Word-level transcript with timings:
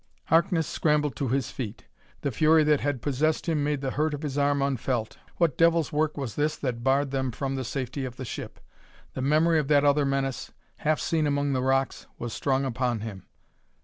Harkness 0.29 0.65
scrambled 0.65 1.15
to 1.17 1.27
his 1.27 1.51
feet. 1.51 1.85
The 2.21 2.31
fury 2.31 2.63
that 2.63 2.79
had 2.79 3.03
possessed 3.03 3.47
him 3.47 3.63
made 3.63 3.81
the 3.81 3.91
hurt 3.91 4.15
of 4.15 4.23
his 4.23 4.35
arm 4.35 4.59
unfelt. 4.59 5.19
What 5.37 5.59
devil's 5.59 5.93
work 5.93 6.17
was 6.17 6.33
this 6.33 6.55
that 6.55 6.83
barred 6.83 7.11
them 7.11 7.29
from 7.31 7.53
the 7.53 7.63
safety 7.63 8.03
of 8.03 8.15
the 8.15 8.25
ship? 8.25 8.59
The 9.13 9.21
memory 9.21 9.59
of 9.59 9.67
that 9.67 9.85
other 9.85 10.03
menace, 10.05 10.51
half 10.77 10.99
seen 10.99 11.27
among 11.27 11.53
the 11.53 11.61
rocks, 11.61 12.07
was 12.17 12.33
strong 12.33 12.65
upon 12.65 13.01
him. 13.01 13.27